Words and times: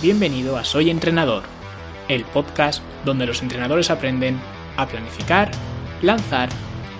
Bienvenido 0.00 0.56
a 0.56 0.62
Soy 0.62 0.90
Entrenador, 0.90 1.42
el 2.08 2.24
podcast 2.24 2.84
donde 3.04 3.26
los 3.26 3.42
entrenadores 3.42 3.90
aprenden 3.90 4.38
a 4.76 4.86
planificar, 4.86 5.50
lanzar 6.02 6.50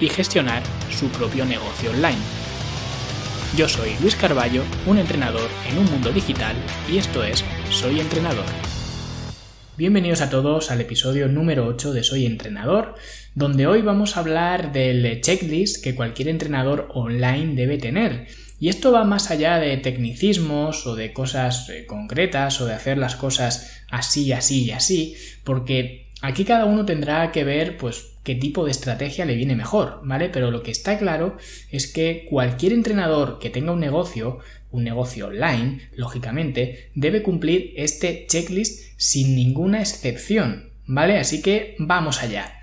y 0.01 0.09
gestionar 0.09 0.64
su 0.90 1.06
propio 1.11 1.45
negocio 1.45 1.92
online. 1.92 2.19
Yo 3.56 3.69
soy 3.69 3.90
Luis 4.00 4.16
Carballo, 4.16 4.64
un 4.84 4.98
entrenador 4.98 5.48
en 5.71 5.79
un 5.79 5.84
mundo 5.84 6.11
digital 6.11 6.56
y 6.90 6.98
esto 6.98 7.22
es 7.22 7.45
Soy 7.71 8.00
Entrenador. 8.00 8.47
Bienvenidos 9.76 10.21
a 10.21 10.28
todos 10.28 10.72
al 10.72 10.80
episodio 10.80 11.28
número 11.28 11.69
8 11.69 11.92
de 11.92 12.03
Soy 12.03 12.26
Entrenador, 12.26 12.96
donde 13.37 13.69
hoy 13.69 13.80
vamos 13.80 14.17
a 14.17 14.21
hablar 14.21 14.72
del 14.72 15.21
checklist 15.21 15.85
que 15.85 15.94
cualquier 15.94 16.27
entrenador 16.27 16.88
online 16.92 17.55
debe 17.55 17.78
tener. 17.78 18.27
Y 18.61 18.69
esto 18.69 18.91
va 18.91 19.05
más 19.05 19.30
allá 19.30 19.59
de 19.59 19.77
tecnicismos 19.77 20.87
o 20.87 20.97
de 20.97 21.12
cosas 21.12 21.69
eh, 21.69 21.87
concretas 21.87 22.61
o 22.61 22.66
de 22.66 22.74
hacer 22.74 22.98
las 22.98 23.15
cosas 23.15 23.84
así, 23.91 24.32
así 24.32 24.65
y 24.65 24.70
así, 24.73 25.16
porque 25.45 26.09
aquí 26.23 26.45
cada 26.45 26.65
uno 26.65 26.84
tendrá 26.84 27.30
que 27.30 27.45
ver 27.45 27.77
pues 27.77 28.18
qué 28.24 28.34
tipo 28.34 28.65
de 28.65 28.73
estrategia 28.73 29.24
le 29.24 29.37
viene 29.37 29.56
mejor, 29.56 30.01
¿vale? 30.02 30.29
Pero 30.29 30.51
lo 30.51 30.62
que 30.62 30.70
está 30.70 30.98
claro 30.98 31.37
es 31.70 31.87
que 31.87 32.27
cualquier 32.29 32.73
entrenador 32.73 33.38
que 33.38 33.51
tenga 33.51 33.73
un 33.73 33.80
negocio, 33.80 34.38
un 34.70 34.84
negocio 34.84 35.29
online, 35.29 35.88
lógicamente, 35.95 36.90
debe 36.95 37.23
cumplir 37.23 37.73
este 37.77 38.27
checklist 38.29 38.93
sin 38.96 39.34
ninguna 39.34 39.80
excepción, 39.80 40.73
¿vale? 40.84 41.18
Así 41.18 41.40
que 41.40 41.77
vamos 41.79 42.23
allá. 42.23 42.60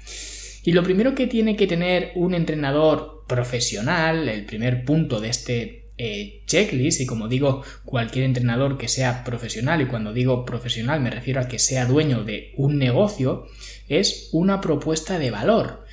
Y 0.64 0.74
lo 0.74 0.84
primero 0.84 1.16
que 1.16 1.28
tiene 1.28 1.56
que 1.56 1.68
tener 1.68 2.12
un 2.16 2.34
entrenador 2.34 3.24
profesional, 3.28 4.28
el 4.30 4.46
primer 4.46 4.84
punto 4.84 5.20
de 5.20 5.30
este 5.30 5.85
eh, 5.98 6.44
checklist 6.46 7.02
y 7.02 7.06
como 7.06 7.28
digo 7.28 7.64
cualquier 7.86 8.26
entrenador 8.26 8.78
que 8.78 8.88
sea 8.88 9.24
profesional 9.24 9.82
y 9.82 9.86
cuando 9.86 10.14
digo 10.14 10.46
profesional 10.46 11.00
me 11.00 11.10
refiero 11.10 11.40
a 11.40 11.48
que 11.48 11.60
sea 11.60 11.86
dueño 11.86 12.24
de 12.24 12.54
un 12.58 12.78
negocio 12.78 13.48
es 13.88 14.30
una 14.34 14.60
propuesta 14.60 15.20
de 15.20 15.32
valor 15.32 15.86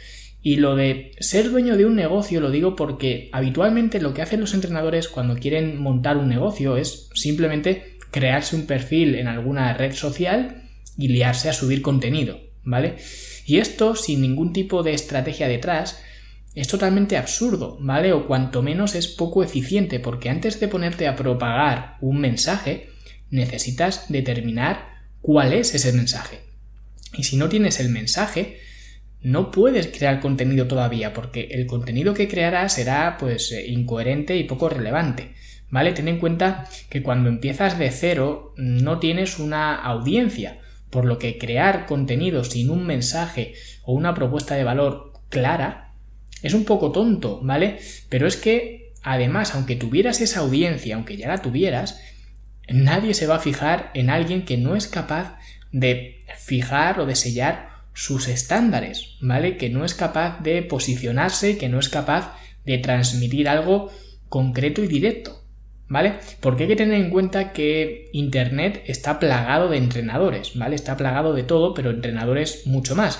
y 0.42 0.56
lo 0.56 0.74
de 0.74 1.12
ser 1.20 1.50
dueño 1.50 1.76
de 1.76 1.86
un 1.86 1.94
negocio 1.94 2.40
lo 2.40 2.50
digo 2.50 2.74
porque 2.74 3.28
habitualmente 3.32 4.00
lo 4.00 4.12
que 4.12 4.22
hacen 4.22 4.40
los 4.40 4.54
entrenadores 4.54 5.08
cuando 5.08 5.36
quieren 5.36 5.80
montar 5.80 6.16
un 6.16 6.28
negocio 6.28 6.76
es 6.76 7.08
simplemente 7.14 7.96
crearse 8.10 8.56
un 8.56 8.66
perfil 8.66 9.14
en 9.14 9.28
alguna 9.28 9.72
red 9.74 9.92
social 9.92 10.62
y 10.98 11.08
liarse 11.08 11.48
a 11.48 11.52
subir 11.52 11.80
contenido, 11.82 12.40
¿vale? 12.64 12.96
Y 13.46 13.58
esto 13.58 13.96
sin 13.96 14.20
ningún 14.20 14.52
tipo 14.52 14.82
de 14.82 14.94
estrategia 14.94 15.48
detrás 15.48 16.02
es 16.54 16.68
totalmente 16.68 17.16
absurdo, 17.16 17.78
¿vale? 17.80 18.12
O 18.12 18.26
cuanto 18.26 18.62
menos 18.62 18.94
es 18.94 19.08
poco 19.08 19.42
eficiente, 19.42 20.00
porque 20.00 20.28
antes 20.28 20.60
de 20.60 20.68
ponerte 20.68 21.08
a 21.08 21.16
propagar 21.16 21.96
un 22.00 22.20
mensaje, 22.20 22.90
necesitas 23.30 24.10
determinar 24.10 25.06
cuál 25.22 25.54
es 25.54 25.74
ese 25.74 25.92
mensaje. 25.92 26.40
Y 27.16 27.24
si 27.24 27.36
no 27.36 27.48
tienes 27.48 27.80
el 27.80 27.88
mensaje, 27.88 28.58
no 29.22 29.50
puedes 29.50 29.86
crear 29.86 30.20
contenido 30.20 30.66
todavía, 30.66 31.14
porque 31.14 31.48
el 31.52 31.66
contenido 31.66 32.12
que 32.12 32.28
crearás 32.28 32.74
será 32.74 33.16
pues 33.18 33.50
eh, 33.52 33.66
incoherente 33.68 34.36
y 34.36 34.44
poco 34.44 34.68
relevante. 34.68 35.34
¿Vale? 35.70 35.92
Ten 35.92 36.08
en 36.08 36.18
cuenta 36.18 36.68
que 36.90 37.02
cuando 37.02 37.30
empiezas 37.30 37.78
de 37.78 37.90
cero 37.90 38.52
no 38.58 38.98
tienes 38.98 39.38
una 39.38 39.74
audiencia, 39.74 40.60
por 40.90 41.06
lo 41.06 41.18
que 41.18 41.38
crear 41.38 41.86
contenido 41.86 42.44
sin 42.44 42.68
un 42.68 42.84
mensaje 42.84 43.54
o 43.84 43.94
una 43.94 44.12
propuesta 44.12 44.54
de 44.54 44.64
valor 44.64 45.14
clara 45.30 45.91
es 46.42 46.54
un 46.54 46.64
poco 46.64 46.92
tonto, 46.92 47.40
¿vale? 47.42 47.78
Pero 48.08 48.26
es 48.26 48.36
que, 48.36 48.92
además, 49.02 49.54
aunque 49.54 49.76
tuvieras 49.76 50.20
esa 50.20 50.40
audiencia, 50.40 50.96
aunque 50.96 51.16
ya 51.16 51.28
la 51.28 51.42
tuvieras, 51.42 52.00
nadie 52.68 53.14
se 53.14 53.26
va 53.26 53.36
a 53.36 53.40
fijar 53.40 53.90
en 53.94 54.10
alguien 54.10 54.44
que 54.44 54.56
no 54.56 54.76
es 54.76 54.86
capaz 54.86 55.38
de 55.70 56.24
fijar 56.38 57.00
o 57.00 57.06
de 57.06 57.14
sellar 57.14 57.70
sus 57.94 58.28
estándares, 58.28 59.16
¿vale? 59.20 59.56
Que 59.56 59.68
no 59.68 59.84
es 59.84 59.94
capaz 59.94 60.40
de 60.40 60.62
posicionarse, 60.62 61.58
que 61.58 61.68
no 61.68 61.78
es 61.78 61.88
capaz 61.88 62.36
de 62.64 62.78
transmitir 62.78 63.48
algo 63.48 63.90
concreto 64.28 64.82
y 64.82 64.88
directo, 64.88 65.44
¿vale? 65.88 66.14
Porque 66.40 66.64
hay 66.64 66.70
que 66.70 66.76
tener 66.76 67.00
en 67.00 67.10
cuenta 67.10 67.52
que 67.52 68.08
Internet 68.12 68.82
está 68.86 69.18
plagado 69.18 69.68
de 69.68 69.76
entrenadores, 69.76 70.52
¿vale? 70.54 70.74
Está 70.74 70.96
plagado 70.96 71.34
de 71.34 71.42
todo, 71.42 71.74
pero 71.74 71.90
entrenadores 71.90 72.66
mucho 72.66 72.94
más. 72.94 73.18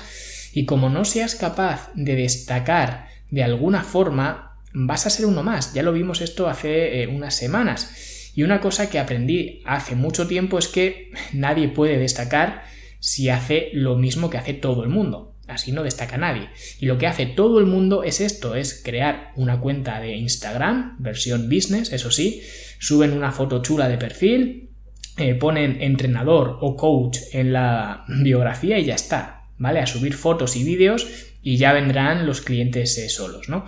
Y 0.53 0.67
como 0.67 0.91
no 0.91 1.05
seas 1.05 1.35
capaz 1.35 1.91
de 1.95 2.15
destacar 2.15 3.09
de 3.31 3.43
alguna 3.43 3.83
forma 3.83 4.59
vas 4.75 5.07
a 5.07 5.11
ser 5.11 5.27
uno 5.27 5.43
más. 5.43 5.75
Ya 5.75 5.83
lo 5.83 5.93
vimos 5.93 6.21
esto 6.21 6.49
hace 6.49 7.03
eh, 7.03 7.07
unas 7.07 7.35
semanas. 7.35 8.31
Y 8.35 8.43
una 8.43 8.61
cosa 8.61 8.89
que 8.89 8.99
aprendí 8.99 9.63
hace 9.65 9.95
mucho 9.95 10.27
tiempo 10.27 10.59
es 10.59 10.69
que 10.69 11.11
nadie 11.33 11.69
puede 11.69 11.99
destacar 11.99 12.63
si 12.99 13.29
hace 13.29 13.71
lo 13.73 13.97
mismo 13.97 14.31
que 14.31 14.39
hace 14.39 14.55
todo 14.55 14.85
el 14.85 14.91
mundo. 14.91 15.35
Así 15.49 15.73
no 15.73 15.83
destaca 15.83 16.17
nadie. 16.17 16.49
Y 16.79 16.87
lo 16.87 16.99
que 16.99 17.07
hace 17.07 17.27
todo 17.27 17.59
el 17.59 17.67
mundo 17.67 18.05
es 18.05 18.21
esto, 18.21 18.55
es 18.55 18.81
crear 18.83 19.33
una 19.37 19.61
cuenta 19.61 20.01
de 20.01 20.17
Instagram, 20.17 20.97
versión 21.01 21.49
business, 21.49 21.93
eso 21.93 22.11
sí, 22.11 22.43
suben 22.79 23.13
una 23.13 23.33
foto 23.33 23.61
chula 23.61 23.89
de 23.89 23.99
perfil, 23.99 24.71
eh, 25.19 25.35
ponen 25.35 25.83
entrenador 25.83 26.59
o 26.61 26.77
coach 26.77 27.19
en 27.33 27.53
la 27.53 28.05
biografía 28.23 28.79
y 28.79 28.85
ya 28.85 28.95
está, 28.95 29.42
¿vale? 29.63 29.79
A 29.79 29.87
subir 29.87 30.15
fotos 30.15 30.57
y 30.57 30.65
vídeos 30.65 31.07
y 31.41 31.57
ya 31.57 31.73
vendrán 31.73 32.27
los 32.27 32.41
clientes 32.41 32.99
eh, 32.99 33.09
solos, 33.09 33.49
¿no? 33.49 33.65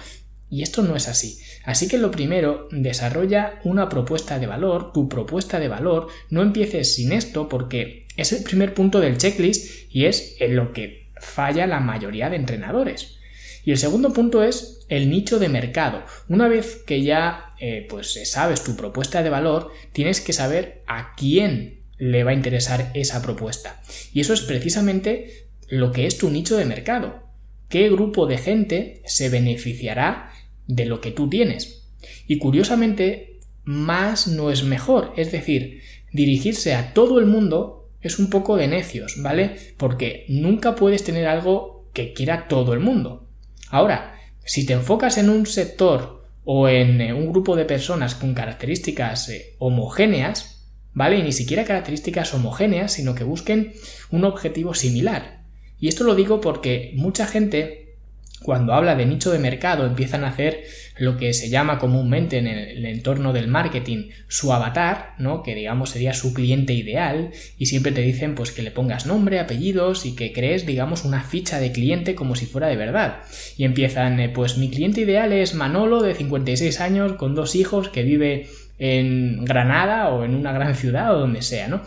Y 0.51 0.63
esto 0.63 0.83
no 0.83 0.97
es 0.97 1.07
así. 1.07 1.39
Así 1.65 1.87
que 1.87 1.99
lo 1.99 2.11
primero, 2.11 2.69
desarrolla 2.73 3.61
una 3.63 3.89
propuesta 3.89 4.41
de 4.41 4.49
valor, 4.49 4.93
tu 4.93 5.09
propuesta 5.09 5.61
de 5.61 5.69
valor, 5.69 6.09
no 6.31 6.43
empieces 6.43 6.97
sin 6.97 7.13
esto 7.13 7.49
porque 7.49 8.07
es 8.17 8.33
el 8.33 8.43
primer 8.43 8.75
punto 8.75 9.01
del 9.01 9.19
checklist 9.19 9.89
y 9.95 10.07
es 10.07 10.37
en 10.41 10.57
lo 10.57 10.73
que 10.73 11.11
falla 11.17 11.67
la 11.69 11.79
mayoría 11.79 12.29
de 12.29 12.37
entrenadores. 12.37 13.17
Y 13.65 13.71
el 13.71 13.79
segundo 13.79 14.13
punto 14.13 14.43
es 14.43 14.81
el 14.89 15.09
nicho 15.09 15.39
de 15.39 15.49
mercado. 15.49 16.03
Una 16.29 16.49
vez 16.49 16.83
que 16.85 17.03
ya 17.03 17.55
eh, 17.61 17.87
pues 17.89 18.19
sabes 18.29 18.65
tu 18.65 18.77
propuesta 18.77 19.23
de 19.23 19.31
valor, 19.31 19.71
tienes 19.93 20.21
que 20.21 20.33
saber 20.33 20.83
a 20.89 21.15
quién 21.15 21.85
le 21.99 22.25
va 22.25 22.33
a 22.33 22.35
interesar 22.35 22.91
esa 22.95 23.23
propuesta. 23.23 23.81
Y 24.13 24.21
eso 24.21 24.35
es 24.35 24.43
precisamente 24.43 25.45
lo 25.69 25.93
que 25.93 26.07
es 26.07 26.19
tu 26.19 26.31
nicho 26.31 26.57
de 26.57 26.65
mercado 26.65 27.25
qué 27.75 27.91
grupo 27.91 28.27
de 28.27 28.39
gente 28.39 29.03
se 29.05 29.29
beneficiará 29.29 30.31
de 30.69 30.85
lo 30.87 31.01
que 31.01 31.11
tú 31.11 31.29
tienes. 31.29 31.89
Y 32.29 32.39
curiosamente, 32.39 33.41
más 33.65 34.29
no 34.29 34.53
es 34.53 34.63
mejor, 34.63 35.13
es 35.17 35.33
decir, 35.33 35.81
dirigirse 36.13 36.75
a 36.75 36.95
todo 36.95 37.19
el 37.19 37.27
mundo 37.27 37.91
es 38.01 38.21
un 38.21 38.31
poco 38.31 38.57
de 38.57 38.69
necios, 38.69 39.21
¿vale? 39.23 39.57
Porque 39.77 40.25
nunca 40.29 40.77
puedes 40.77 41.03
tener 41.03 41.27
algo 41.27 41.89
que 41.93 42.13
quiera 42.13 42.47
todo 42.47 42.75
el 42.75 42.79
mundo. 42.79 43.27
Ahora, 43.71 44.21
si 44.45 44.65
te 44.67 44.75
enfocas 44.75 45.19
en 45.19 45.29
un 45.29 45.45
sector 45.45 46.23
o 46.45 46.69
en 46.69 47.01
eh, 47.01 47.13
un 47.13 47.31
grupo 47.31 47.57
de 47.57 47.65
personas 47.65 48.15
con 48.15 48.35
características 48.35 49.31
eh, 49.31 49.57
homogéneas, 49.59 50.69
¿vale? 50.93 51.19
Y 51.19 51.23
ni 51.23 51.33
siquiera 51.33 51.65
características 51.65 52.35
homogéneas, 52.35 52.93
sino 52.93 53.17
que 53.17 53.25
busquen 53.25 53.73
un 54.11 54.25
objetivo 54.25 54.75
similar. 54.75 55.44
Y 55.85 55.89
esto 55.89 56.05
lo 56.05 56.15
digo 56.15 56.41
porque 56.41 56.93
mucha 56.95 57.27
gente 57.27 57.97
cuando 58.41 58.73
habla 58.73 58.95
de 58.95 59.05
nicho 59.05 59.31
de 59.31 59.39
mercado 59.39 59.85
empiezan 59.85 60.25
a 60.25 60.29
hacer 60.29 60.65
lo 60.97 61.19
que 61.19 61.35
se 61.35 61.51
llama 61.51 61.79
comúnmente 61.79 62.39
en 62.39 62.47
el, 62.47 62.87
entorno 62.87 63.35
del 63.35 63.49
marketing 63.49 64.09
su 64.27 64.51
avatar, 64.55 65.13
¿no? 65.19 65.43
Que 65.43 65.55
digamos 65.55 65.91
sería 65.91 66.15
su 66.15 66.33
cliente 66.33 66.73
ideal 66.73 67.33
y 67.59 67.67
siempre 67.67 67.93
te 67.93 68.01
dicen 68.01 68.35
pues 68.35 68.51
que 68.51 68.63
le 68.63 68.71
pongas 68.71 69.05
nombre, 69.05 69.41
apellidos 69.41 70.07
y 70.07 70.17
que 70.17 70.33
crees 70.33 70.65
digamos 70.65 71.05
una 71.05 71.23
ficha 71.23 71.61
de 71.61 71.71
cliente 71.71 72.15
como 72.15 72.35
si 72.35 72.47
fuera 72.47 72.69
de 72.69 72.77
verdad. 72.77 73.19
Y 73.59 73.65
empiezan 73.65 74.19
eh, 74.21 74.31
pues 74.31 74.57
mi 74.57 74.71
cliente 74.71 75.03
ideal 75.03 75.35
es 75.35 75.53
Manolo 75.53 76.01
de 76.01 76.15
56 76.15 76.81
años 76.81 77.13
con 77.17 77.35
dos 77.35 77.55
hijos 77.55 77.91
que 77.91 78.05
vive 78.05 78.49
en 78.79 79.45
Granada 79.45 80.09
o 80.09 80.25
en 80.25 80.35
una 80.35 80.55
gran 80.55 80.77
ciudad 80.77 81.15
o 81.15 81.19
donde 81.19 81.43
sea, 81.43 81.69
¿no? 81.69 81.83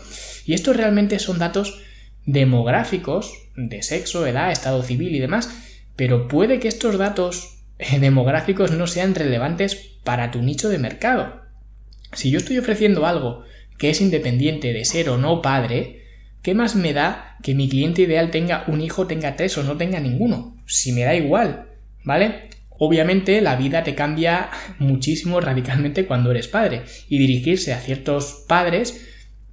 Y 0.46 0.54
estos 0.54 0.76
realmente 0.76 1.18
son 1.18 1.40
datos 1.40 1.82
demográficos 2.26 3.32
de 3.56 3.82
sexo, 3.82 4.26
edad, 4.26 4.52
estado 4.52 4.82
civil 4.82 5.14
y 5.14 5.18
demás, 5.18 5.50
pero 5.96 6.28
puede 6.28 6.60
que 6.60 6.68
estos 6.68 6.98
datos 6.98 7.64
eh, 7.78 7.98
demográficos 7.98 8.70
no 8.72 8.86
sean 8.86 9.14
relevantes 9.14 9.74
para 10.04 10.30
tu 10.30 10.42
nicho 10.42 10.68
de 10.68 10.78
mercado. 10.78 11.42
Si 12.12 12.30
yo 12.30 12.38
estoy 12.38 12.58
ofreciendo 12.58 13.06
algo 13.06 13.44
que 13.78 13.90
es 13.90 14.00
independiente 14.00 14.72
de 14.72 14.84
ser 14.84 15.08
o 15.10 15.18
no 15.18 15.42
padre, 15.42 16.02
¿qué 16.42 16.54
más 16.54 16.74
me 16.74 16.92
da 16.92 17.36
que 17.42 17.54
mi 17.54 17.68
cliente 17.68 18.02
ideal 18.02 18.30
tenga 18.30 18.64
un 18.66 18.80
hijo, 18.80 19.06
tenga 19.06 19.36
tres 19.36 19.56
o 19.58 19.62
no 19.62 19.76
tenga 19.76 20.00
ninguno? 20.00 20.56
Si 20.66 20.92
me 20.92 21.02
da 21.02 21.14
igual, 21.14 21.68
¿vale? 22.04 22.50
Obviamente 22.70 23.40
la 23.40 23.56
vida 23.56 23.82
te 23.82 23.94
cambia 23.94 24.50
muchísimo 24.78 25.40
radicalmente 25.40 26.06
cuando 26.06 26.30
eres 26.30 26.48
padre 26.48 26.82
y 27.08 27.18
dirigirse 27.18 27.72
a 27.72 27.80
ciertos 27.80 28.44
padres 28.48 29.06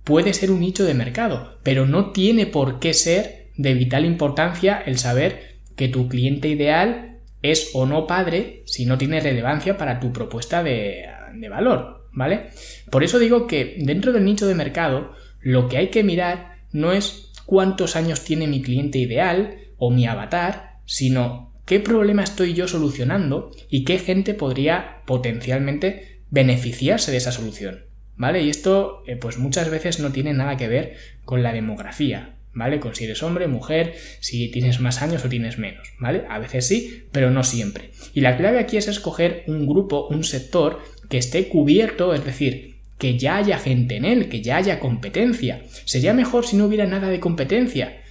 puede 0.06 0.34
ser 0.34 0.52
un 0.52 0.62
nicho 0.62 0.86
de 0.86 0.94
mercado, 0.94 1.57
pero 1.63 1.86
no 1.86 2.12
tiene 2.12 2.46
por 2.46 2.80
qué 2.80 2.94
ser 2.94 3.50
de 3.57 3.74
vital 3.74 4.06
importancia 4.06 4.81
el 4.86 4.98
saber 4.98 5.57
que 5.75 5.90
tu 5.90 6.07
cliente 6.07 6.48
ideal 6.48 7.18
es 7.42 7.72
o 7.74 7.86
no 7.86 8.07
padre 8.07 8.63
si 8.66 8.86
no 8.86 8.98
tiene 8.98 9.19
relevancia 9.19 9.78
para 9.78 10.00
tu 10.00 10.13
propuesta 10.13 10.63
de, 10.63 11.06
valor, 11.50 12.07
¿vale? 12.13 12.52
Por 12.90 13.04
eso 13.04 13.19
digo 13.19 13.46
que 13.48 13.75
dentro 13.80 14.13
del 14.13 14.25
nicho 14.25 14.48
de 14.48 14.56
mercado 14.56 15.12
lo 15.42 15.68
que 15.68 15.78
hay 15.78 15.90
que 15.90 16.04
mirar 16.04 16.60
no 16.72 16.92
es 16.92 17.31
cuántos 17.46 17.96
años 17.96 18.24
tiene 18.24 18.48
mi 18.48 18.62
cliente 18.62 19.00
ideal 19.00 19.57
o 19.78 19.92
mi 19.92 20.06
avatar, 20.07 20.80
sino 20.86 21.54
qué 21.66 21.80
problema 21.80 22.24
estoy 22.24 22.54
yo 22.54 22.68
solucionando 22.68 23.52
y 23.69 23.84
qué 23.86 23.98
gente 24.00 24.34
podría 24.34 25.02
potencialmente 25.06 26.22
beneficiarse 26.30 27.12
de 27.12 27.18
esa 27.18 27.31
solución. 27.31 27.84
¿Vale? 28.17 28.41
Y 28.44 28.50
esto, 28.50 29.03
eh, 29.07 29.17
pues 29.17 29.38
muchas 29.38 29.69
veces 29.69 30.00
no 30.00 30.12
tiene 30.12 30.33
nada 30.33 30.56
que 30.56 30.69
ver 30.69 30.95
con 31.25 31.44
la 31.44 31.51
demografía, 31.51 32.35
¿vale? 32.53 32.79
Con 32.79 32.95
si 32.95 33.03
eres 33.03 33.21
hombre, 33.23 33.47
mujer, 33.47 33.94
si 34.21 34.50
tienes 34.50 34.79
más 34.79 35.01
años 35.01 35.25
o 35.25 35.29
tienes 35.29 35.57
menos, 35.57 35.94
¿vale? 36.00 36.23
A 36.29 36.39
veces 36.39 36.67
sí, 36.67 37.03
pero 37.12 37.29
no 37.29 37.44
siempre. 37.44 37.91
Y 38.13 38.21
la 38.21 38.38
clave 38.38 38.59
aquí 38.59 38.77
es 38.77 38.88
escoger 38.88 39.44
un 39.47 39.67
grupo, 39.67 40.07
un 40.07 40.23
sector 40.23 40.79
que 41.09 41.17
esté 41.17 41.50
cubierto, 41.50 42.13
es 42.13 42.23
decir, 42.23 42.75
que 42.97 43.17
ya 43.17 43.38
haya 43.38 43.57
gente 43.59 43.97
en 43.97 44.06
él, 44.06 44.29
que 44.29 44.41
ya 44.41 44.57
haya 44.57 44.79
competencia. 44.79 45.63
Sería 45.83 46.13
mejor 46.13 46.45
si 46.45 46.56
no 46.56 46.65
hubiera 46.65 46.85
nada 46.85 47.09
de 47.09 47.19
competencia. 47.19 48.01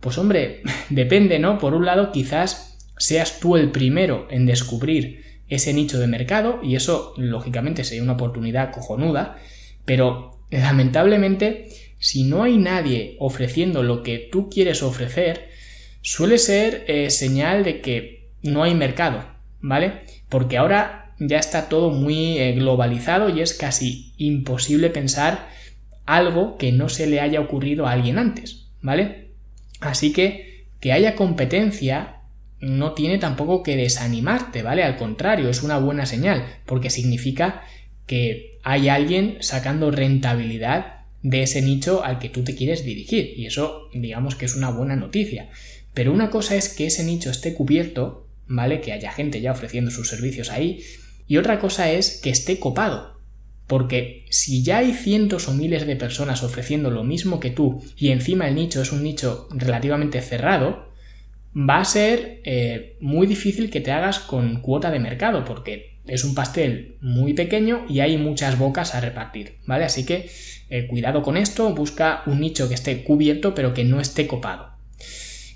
Pues 0.00 0.18
hombre, 0.18 0.62
depende, 0.90 1.38
¿no? 1.38 1.58
Por 1.58 1.74
un 1.74 1.86
lado, 1.86 2.12
quizás 2.12 2.65
seas 2.98 3.40
tú 3.40 3.56
el 3.56 3.70
primero 3.70 4.26
en 4.30 4.46
descubrir 4.46 5.24
ese 5.48 5.72
nicho 5.72 5.98
de 5.98 6.06
mercado 6.06 6.60
y 6.62 6.76
eso 6.76 7.14
lógicamente 7.16 7.84
sería 7.84 8.02
una 8.02 8.14
oportunidad 8.14 8.72
cojonuda, 8.72 9.38
pero 9.84 10.40
lamentablemente 10.50 11.68
si 11.98 12.24
no 12.24 12.42
hay 12.42 12.58
nadie 12.58 13.16
ofreciendo 13.18 13.82
lo 13.82 14.02
que 14.02 14.28
tú 14.30 14.50
quieres 14.50 14.82
ofrecer, 14.82 15.48
suele 16.02 16.38
ser 16.38 16.84
eh, 16.88 17.10
señal 17.10 17.64
de 17.64 17.80
que 17.80 18.28
no 18.42 18.62
hay 18.62 18.74
mercado, 18.74 19.24
¿vale? 19.60 20.02
Porque 20.28 20.56
ahora 20.58 21.14
ya 21.18 21.38
está 21.38 21.68
todo 21.68 21.90
muy 21.90 22.38
eh, 22.38 22.52
globalizado 22.52 23.28
y 23.30 23.40
es 23.40 23.54
casi 23.54 24.12
imposible 24.18 24.90
pensar 24.90 25.48
algo 26.04 26.56
que 26.58 26.70
no 26.72 26.88
se 26.88 27.06
le 27.06 27.20
haya 27.20 27.40
ocurrido 27.40 27.86
a 27.86 27.92
alguien 27.92 28.18
antes, 28.18 28.68
¿vale? 28.82 29.30
Así 29.80 30.12
que 30.12 30.66
que 30.80 30.92
haya 30.92 31.16
competencia 31.16 32.15
no 32.60 32.92
tiene 32.92 33.18
tampoco 33.18 33.62
que 33.62 33.76
desanimarte, 33.76 34.62
¿vale? 34.62 34.82
Al 34.82 34.96
contrario, 34.96 35.48
es 35.48 35.62
una 35.62 35.78
buena 35.78 36.06
señal, 36.06 36.44
porque 36.64 36.90
significa 36.90 37.62
que 38.06 38.58
hay 38.62 38.88
alguien 38.88 39.38
sacando 39.40 39.90
rentabilidad 39.90 41.04
de 41.22 41.42
ese 41.42 41.60
nicho 41.60 42.04
al 42.04 42.18
que 42.18 42.28
tú 42.28 42.44
te 42.44 42.54
quieres 42.54 42.84
dirigir, 42.84 43.34
y 43.36 43.46
eso 43.46 43.88
digamos 43.92 44.36
que 44.36 44.44
es 44.44 44.54
una 44.54 44.70
buena 44.70 44.96
noticia. 44.96 45.50
Pero 45.92 46.12
una 46.12 46.30
cosa 46.30 46.56
es 46.56 46.68
que 46.68 46.86
ese 46.86 47.04
nicho 47.04 47.30
esté 47.30 47.54
cubierto, 47.54 48.26
¿vale? 48.46 48.80
Que 48.80 48.92
haya 48.92 49.12
gente 49.12 49.40
ya 49.40 49.52
ofreciendo 49.52 49.90
sus 49.90 50.08
servicios 50.08 50.50
ahí, 50.50 50.82
y 51.26 51.38
otra 51.38 51.58
cosa 51.58 51.90
es 51.90 52.20
que 52.22 52.30
esté 52.30 52.58
copado. 52.58 53.16
Porque 53.66 54.24
si 54.30 54.62
ya 54.62 54.78
hay 54.78 54.92
cientos 54.92 55.48
o 55.48 55.52
miles 55.52 55.86
de 55.86 55.96
personas 55.96 56.44
ofreciendo 56.44 56.90
lo 56.90 57.02
mismo 57.02 57.40
que 57.40 57.50
tú 57.50 57.82
y 57.96 58.10
encima 58.10 58.46
el 58.46 58.54
nicho 58.54 58.80
es 58.80 58.92
un 58.92 59.02
nicho 59.02 59.48
relativamente 59.50 60.22
cerrado, 60.22 60.85
va 61.56 61.78
a 61.78 61.84
ser 61.84 62.40
eh, 62.44 62.96
muy 63.00 63.26
difícil 63.26 63.70
que 63.70 63.80
te 63.80 63.90
hagas 63.90 64.18
con 64.18 64.60
cuota 64.60 64.90
de 64.90 64.98
mercado 64.98 65.44
porque 65.44 66.00
es 66.06 66.22
un 66.24 66.34
pastel 66.34 66.98
muy 67.00 67.32
pequeño 67.32 67.86
y 67.88 68.00
hay 68.00 68.18
muchas 68.18 68.58
bocas 68.58 68.94
a 68.94 69.00
repartir, 69.00 69.56
¿vale? 69.66 69.84
Así 69.84 70.04
que 70.04 70.28
eh, 70.68 70.86
cuidado 70.86 71.22
con 71.22 71.36
esto, 71.36 71.74
busca 71.74 72.22
un 72.26 72.40
nicho 72.40 72.68
que 72.68 72.74
esté 72.74 73.02
cubierto 73.04 73.54
pero 73.54 73.72
que 73.72 73.84
no 73.84 74.00
esté 74.00 74.26
copado. 74.26 74.76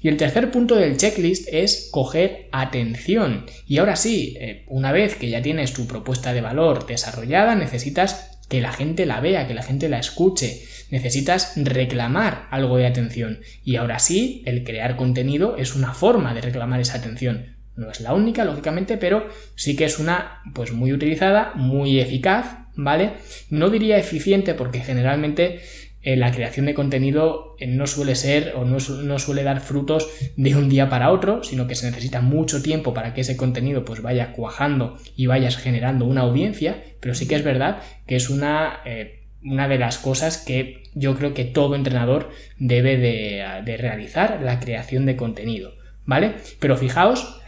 Y 0.02 0.08
el 0.08 0.17
tercer 0.17 0.50
punto 0.50 0.76
del 0.76 0.97
checklist 0.97 1.49
es 1.52 1.88
coger 1.91 2.49
atención. 2.53 3.44
Y 3.67 3.79
ahora 3.79 3.96
sí, 3.96 4.35
eh, 4.41 4.64
una 4.69 4.93
vez 4.93 5.14
que 5.14 5.29
ya 5.29 5.43
tienes 5.43 5.75
tu 5.75 5.87
propuesta 5.87 6.32
de 6.32 6.41
valor 6.41 6.87
desarrollada, 6.87 7.55
necesitas 7.55 8.38
que 8.49 8.62
la 8.62 8.73
gente 8.73 9.05
la 9.05 9.20
vea, 9.20 9.46
que 9.46 9.53
la 9.53 9.62
gente 9.62 9.91
la 9.91 9.99
escuche. 9.99 10.62
Necesitas 10.91 11.53
reclamar 11.57 12.47
algo 12.51 12.77
de 12.77 12.87
atención. 12.87 13.41
Y 13.65 13.77
ahora 13.77 13.99
sí, 13.99 14.43
el 14.47 14.65
crear 14.65 14.97
contenido 14.97 15.57
es 15.57 15.75
una 15.75 15.95
forma 15.95 16.35
de 16.35 16.41
reclamar 16.41 16.81
esa 16.81 16.99
atención. 16.99 17.57
No 17.77 17.91
es 17.91 18.01
la 18.01 18.15
única, 18.15 18.45
lógicamente, 18.45 18.97
pero 18.97 19.29
sí 19.55 19.77
que 19.77 19.85
es 19.85 19.99
una, 19.99 20.43
pues 20.55 20.73
muy 20.73 20.93
utilizada, 20.93 21.53
muy 21.55 22.01
eficaz, 22.01 22.59
¿vale? 22.75 23.13
No 23.49 23.71
diría 23.71 23.99
eficiente 23.99 24.55
porque 24.55 24.81
generalmente 24.81 25.61
eh, 26.03 26.17
la 26.17 26.33
creación 26.33 26.65
de 26.65 26.73
contenido 26.73 27.57
eh, 27.59 27.67
no 27.67 27.87
suele 27.87 28.15
ser 28.15 28.55
o 28.57 28.65
no, 28.65 28.79
no, 28.79 29.19
suele 29.19 29.43
dar 29.43 29.61
frutos 29.61 30.09
de 30.35 30.57
un 30.57 30.71
día 30.71 30.89
para 30.89 31.11
otro, 31.11 31.45
sino 31.45 31.67
que 31.67 31.75
se 31.75 31.91
necesita 31.91 32.23
mucho 32.23 32.63
tiempo 32.63 32.95
para 32.95 33.13
que 33.13 33.21
ese 33.21 33.37
contenido 33.37 33.85
pues 33.85 34.01
vaya 34.01 34.33
cuajando 34.33 34.97
y 35.15 35.27
vayas 35.27 35.59
generando 35.59 36.07
una 36.07 36.23
audiencia, 36.23 36.83
pero 37.01 37.15
sí 37.15 37.29
que 37.29 37.35
es 37.35 37.45
verdad 37.45 37.83
que 38.07 38.17
es 38.17 38.31
una, 38.31 38.81
eh, 38.87 39.27
una 39.45 39.69
de 39.69 39.79
las 39.79 39.99
cosas 39.99 40.39
que 40.39 40.80
yo 40.95 41.15
creo 41.17 41.35
que 41.35 41.45
todo 41.45 41.75
entrenador 41.75 42.31
debe 42.59 42.97
de, 42.97 43.77
realizar, 43.77 44.41
la 44.43 44.61
creación 44.61 45.07
de 45.07 45.17
contenido, 45.17 45.75
¿vale? 46.05 46.37
Pero 46.59 46.77
fijaos 46.77 47.41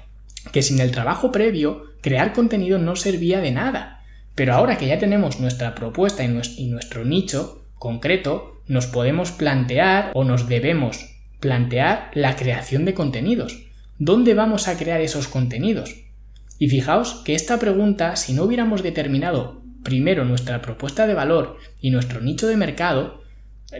que 0.52 0.62
sin 0.62 0.80
el 0.80 0.90
trabajo 0.90 1.32
previo, 1.32 1.84
crear 2.00 2.32
contenido 2.32 2.78
no 2.78 2.96
servía 2.96 3.40
de 3.40 3.52
nada. 3.52 4.04
Pero 4.34 4.54
ahora 4.54 4.78
que 4.78 4.86
ya 4.86 4.98
tenemos 4.98 5.40
nuestra 5.40 5.74
propuesta 5.74 6.24
y 6.24 6.66
nuestro 6.68 7.04
nicho, 7.04 7.66
concreto, 7.78 8.62
nos 8.66 8.86
podemos 8.86 9.32
plantear 9.32 10.10
o 10.14 10.24
nos 10.24 10.48
debemos 10.48 11.12
plantear 11.40 12.10
la 12.14 12.36
creación 12.36 12.84
de 12.84 12.94
contenidos. 12.94 13.66
¿Dónde 13.98 14.34
vamos 14.34 14.68
a 14.68 14.76
crear 14.76 15.00
esos 15.00 15.28
contenidos? 15.28 15.94
Y 16.58 16.68
fijaos 16.68 17.22
que 17.24 17.34
esta 17.34 17.58
pregunta, 17.58 18.16
si 18.16 18.32
no 18.32 18.44
hubiéramos 18.44 18.82
determinado 18.82 19.62
primero 19.82 20.24
nuestra 20.24 20.62
propuesta 20.62 21.06
de 21.06 21.14
valor 21.14 21.56
y 21.80 21.90
nuestro 21.90 22.20
nicho 22.20 22.46
de 22.46 22.56
mercado, 22.56 23.21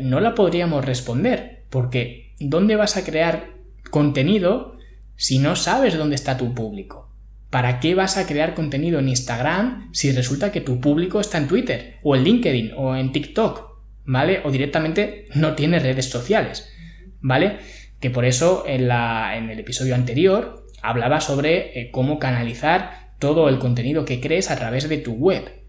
no 0.01 0.21
la 0.21 0.35
podríamos 0.35 0.85
responder, 0.85 1.65
porque 1.71 2.35
¿dónde 2.39 2.77
vas 2.77 2.97
a 2.97 3.05
crear 3.05 3.51
contenido 3.91 4.79
si 5.17 5.39
no 5.39 5.57
sabes 5.57 5.97
dónde 5.97 6.15
está 6.15 6.37
tu 6.37 6.55
público? 6.55 7.11
¿Para 7.51 7.81
qué 7.81 7.95
vas 7.95 8.17
a 8.17 8.27
crear 8.27 8.55
contenido 8.55 8.99
en 8.99 9.09
Instagram 9.09 9.93
si 9.93 10.11
resulta 10.13 10.53
que 10.53 10.63
tu 10.63 10.81
público 10.81 11.21
está 11.21 11.39
en 11.39 11.49
Twitter 11.49 11.99
o 12.03 12.17
en 12.17 12.25
LinkedIn 12.25 12.73
o 12.77 12.97
en 12.97 13.13
TikTok? 13.13 13.73
¿vale? 14.05 14.41
O 14.45 14.51
directamente 14.51 15.27
no 15.35 15.55
tiene 15.55 15.79
redes 15.79 16.11
sociales, 16.11 16.71
¿vale? 17.21 17.59
Que 18.01 18.11
por 18.11 18.25
eso 18.25 18.65
en, 18.67 18.89
la, 18.89 19.37
en 19.37 19.51
el 19.51 19.61
episodio 19.61 19.95
anterior 19.95 20.67
hablaba 20.83 21.21
sobre 21.21 21.79
eh, 21.81 21.91
cómo 21.91 22.19
canalizar 22.19 23.13
todo 23.19 23.49
el 23.49 23.59
contenido 23.59 24.05
que 24.05 24.21
crees 24.21 24.51
a 24.51 24.57
través 24.57 24.89
de 24.89 24.99
tu 24.99 25.13
web. 25.13 25.62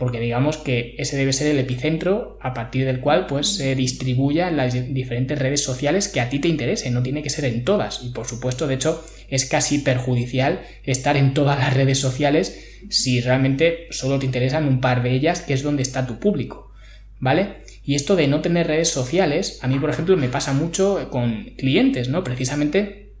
Porque 0.00 0.18
digamos 0.18 0.56
que 0.56 0.96
ese 0.98 1.16
debe 1.16 1.32
ser 1.32 1.46
el 1.48 1.58
epicentro 1.58 2.38
a 2.40 2.54
partir 2.54 2.86
del 2.86 3.00
cual 3.00 3.26
pues 3.26 3.48
se 3.48 3.74
distribuya 3.74 4.48
en 4.48 4.56
las 4.56 4.72
diferentes 4.94 5.38
redes 5.38 5.62
sociales 5.62 6.08
que 6.08 6.20
a 6.20 6.30
ti 6.30 6.38
te 6.38 6.48
interesen, 6.48 6.94
no 6.94 7.02
tiene 7.02 7.22
que 7.22 7.30
ser 7.30 7.44
en 7.44 7.64
todas. 7.64 8.02
Y 8.02 8.08
por 8.08 8.26
supuesto, 8.26 8.66
de 8.66 8.76
hecho, 8.76 9.04
es 9.28 9.44
casi 9.44 9.78
perjudicial 9.80 10.62
estar 10.84 11.18
en 11.18 11.34
todas 11.34 11.58
las 11.58 11.74
redes 11.74 11.98
sociales 11.98 12.66
si 12.88 13.20
realmente 13.20 13.88
solo 13.90 14.18
te 14.18 14.24
interesan 14.24 14.66
un 14.66 14.80
par 14.80 15.02
de 15.02 15.12
ellas, 15.12 15.42
que 15.42 15.52
es 15.52 15.62
donde 15.62 15.82
está 15.82 16.06
tu 16.06 16.18
público. 16.18 16.70
¿vale? 17.20 17.58
Y 17.84 17.94
esto 17.94 18.16
de 18.16 18.26
no 18.26 18.40
tener 18.40 18.66
redes 18.66 18.88
sociales, 18.88 19.58
a 19.62 19.68
mí, 19.68 19.78
por 19.78 19.90
ejemplo, 19.90 20.16
me 20.16 20.28
pasa 20.28 20.52
mucho 20.52 21.08
con 21.10 21.44
clientes, 21.56 22.08
¿no? 22.08 22.24
Precisamente 22.24 23.12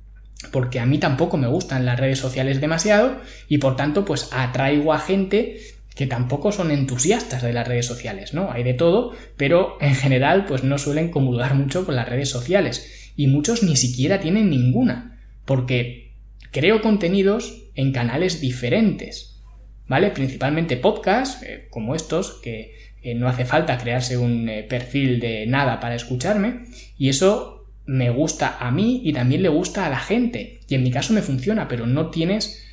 porque 0.52 0.80
a 0.80 0.86
mí 0.86 0.96
tampoco 0.96 1.36
me 1.36 1.46
gustan 1.46 1.84
las 1.84 2.00
redes 2.00 2.18
sociales 2.18 2.62
demasiado 2.62 3.20
y 3.46 3.58
por 3.58 3.76
tanto, 3.76 4.06
pues 4.06 4.30
atraigo 4.32 4.94
a 4.94 4.98
gente 4.98 5.60
que 6.00 6.06
tampoco 6.06 6.50
son 6.50 6.70
entusiastas 6.70 7.42
de 7.42 7.52
las 7.52 7.68
redes 7.68 7.84
sociales, 7.84 8.32
¿no? 8.32 8.50
Hay 8.50 8.62
de 8.62 8.72
todo, 8.72 9.14
pero 9.36 9.76
en 9.82 9.94
general, 9.94 10.46
pues 10.46 10.64
no 10.64 10.78
suelen 10.78 11.10
comulgar 11.10 11.54
mucho 11.54 11.84
con 11.84 11.94
las 11.94 12.08
redes 12.08 12.30
sociales 12.30 13.12
y 13.16 13.26
muchos 13.26 13.62
ni 13.62 13.76
siquiera 13.76 14.18
tienen 14.18 14.48
ninguna, 14.48 15.20
porque 15.44 16.14
creo 16.52 16.80
contenidos 16.80 17.64
en 17.74 17.92
canales 17.92 18.40
diferentes, 18.40 19.42
¿vale? 19.88 20.08
Principalmente 20.08 20.78
podcasts, 20.78 21.42
eh, 21.42 21.68
como 21.68 21.94
estos, 21.94 22.40
que 22.40 22.72
eh, 23.02 23.14
no 23.14 23.28
hace 23.28 23.44
falta 23.44 23.76
crearse 23.76 24.16
un 24.16 24.48
eh, 24.48 24.62
perfil 24.62 25.20
de 25.20 25.46
nada 25.46 25.80
para 25.80 25.96
escucharme 25.96 26.64
y 26.96 27.10
eso 27.10 27.66
me 27.84 28.08
gusta 28.08 28.56
a 28.58 28.70
mí 28.70 29.02
y 29.04 29.12
también 29.12 29.42
le 29.42 29.50
gusta 29.50 29.84
a 29.84 29.90
la 29.90 30.00
gente 30.00 30.60
y 30.66 30.76
en 30.76 30.82
mi 30.82 30.90
caso 30.90 31.12
me 31.12 31.20
funciona 31.20 31.68
pero 31.68 31.86
no 31.86 32.08
tienes 32.08 32.66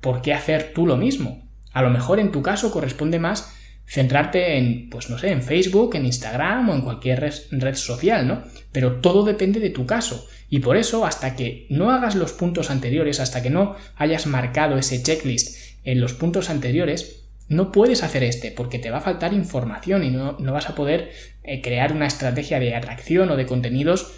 por 0.00 0.22
qué 0.22 0.32
hacer 0.32 0.72
tú 0.74 0.86
lo 0.86 0.96
mismo 0.96 1.47
a 1.72 1.82
lo 1.82 1.90
mejor 1.90 2.20
en 2.20 2.32
tu 2.32 2.42
caso 2.42 2.70
corresponde 2.70 3.18
más 3.18 3.54
centrarte 3.86 4.58
en 4.58 4.90
pues 4.90 5.08
no 5.08 5.18
sé 5.18 5.30
en 5.30 5.42
Facebook 5.42 5.96
en 5.96 6.06
Instagram 6.06 6.68
o 6.68 6.74
en 6.74 6.82
cualquier 6.82 7.32
red 7.50 7.74
social 7.74 8.28
no 8.28 8.42
pero 8.72 8.96
todo 8.96 9.24
depende 9.24 9.60
de 9.60 9.70
tu 9.70 9.86
caso 9.86 10.26
y 10.50 10.60
por 10.60 10.76
eso 10.76 11.06
hasta 11.06 11.36
que 11.36 11.66
no 11.70 11.90
hagas 11.90 12.14
los 12.14 12.32
puntos 12.32 12.70
anteriores 12.70 13.20
hasta 13.20 13.42
que 13.42 13.50
no 13.50 13.76
hayas 13.96 14.26
marcado 14.26 14.76
ese 14.76 15.02
checklist 15.02 15.56
en 15.84 16.00
los 16.00 16.12
puntos 16.12 16.50
anteriores 16.50 17.18
no 17.48 17.72
puedes 17.72 18.02
hacer 18.02 18.22
este 18.22 18.52
porque 18.52 18.78
te 18.78 18.90
va 18.90 18.98
a 18.98 19.02
faltar 19.02 19.32
información 19.32 20.04
y 20.04 20.10
no, 20.10 20.36
vas 20.38 20.68
a 20.68 20.74
poder 20.74 21.10
eh, 21.42 21.62
crear 21.62 21.92
una 21.92 22.06
estrategia 22.06 22.60
de 22.60 22.74
atracción 22.74 23.30
o 23.30 23.36
de 23.36 23.46
contenidos 23.46 24.12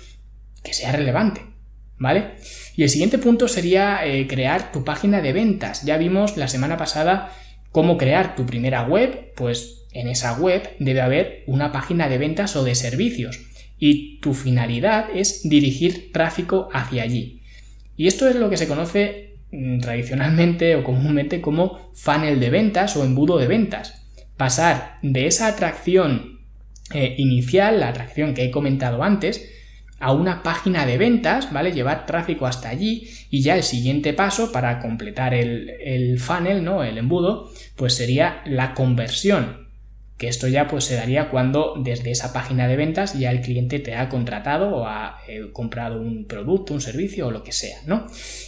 que 0.63 0.75
sea 0.75 0.93
relevante. 0.93 1.43
¿Vale? 2.01 2.33
Y 2.77 2.83
el 2.83 2.89
siguiente 2.89 3.19
punto 3.19 3.47
sería 3.47 4.05
eh, 4.07 4.27
crear 4.27 4.73
tu 4.73 4.85
página 4.85 5.21
de 5.21 5.35
ventas. 5.35 5.85
Ya 5.85 5.99
vimos 5.99 6.39
la 6.39 6.49
semana 6.49 6.79
pasada 6.79 7.31
cómo 7.71 7.99
crear 7.99 8.35
tu 8.35 8.47
primera 8.47 8.85
web, 8.85 9.33
pues 9.37 9.87
en 9.93 10.09
esa 10.09 10.33
web 10.39 10.63
debe 10.79 11.03
haber 11.03 11.45
una 11.47 11.73
página 11.73 12.09
de 12.09 12.17
ventas 12.17 12.57
o 12.57 12.65
de 12.65 12.75
servicios 12.75 13.41
y 13.79 14.19
tu 14.21 14.33
finalidad 14.33 15.09
es 15.15 15.49
dirigir 15.49 16.11
tráfico 16.11 16.69
hacia 16.73 17.03
allí. 17.03 17.43
Y 17.97 18.07
esto 18.07 18.29
es 18.29 18.37
lo 18.37 18.49
que 18.49 18.57
se 18.57 18.67
conoce 18.67 19.37
mm, 19.53 19.81
tradicionalmente 19.81 20.77
o 20.77 20.85
comúnmente 20.85 21.43
como 21.43 21.93
funnel 21.95 22.41
de 22.41 22.49
ventas 22.49 22.97
o 22.97 23.05
embudo 23.05 23.39
de 23.39 23.47
ventas. 23.47 24.07
Pasar 24.39 24.99
de 25.03 25.27
esa 25.27 25.49
atracción 25.49 26.41
eh, 26.95 27.15
inicial, 27.19 27.81
la 27.81 27.89
atracción 27.89 28.33
que 28.33 28.45
he 28.45 28.51
comentado 28.51 29.03
antes, 29.03 29.51
a 30.01 30.13
una 30.13 30.43
página 30.43 30.87
de 30.87 30.97
ventas, 30.97 31.53
¿vale? 31.53 31.73
Llevar 31.73 32.07
tráfico 32.07 32.47
hasta 32.47 32.71
allí 32.71 33.09
y 33.31 33.43
ya 33.43 33.55
el 33.55 33.63
siguiente 33.63 34.15
paso 34.15 34.51
para 34.51 34.81
completar 34.81 35.35
el, 35.35 36.19
funnel, 36.19 36.65
¿no? 36.65 36.83
El 36.83 36.97
embudo, 36.97 37.53
pues 37.77 37.95
sería 37.95 38.43
la 38.47 38.73
conversión, 38.73 39.69
que 40.17 40.29
esto 40.29 40.49
ya 40.49 40.67
pues 40.69 40.85
se 40.85 40.97
daría 40.97 41.29
cuando 41.29 41.75
desde 41.83 42.11
esa 42.11 42.33
página 42.33 42.67
de 42.67 42.77
ventas 42.77 43.19
ya 43.19 43.31
el 43.31 43.43
cliente 43.43 43.79
te 43.79 43.95
ha 43.95 44.09
contratado 44.09 44.75
o 44.75 44.87
ha 44.87 45.19
eh, 45.29 45.51
comprado 45.53 46.01
un 46.01 46.27
producto, 46.27 46.73
un 46.73 46.81
servicio 46.81 47.29
o 47.29 47.31
lo 47.31 47.45
que 47.45 47.53
sea, 47.53 47.79
¿no? 47.87 48.07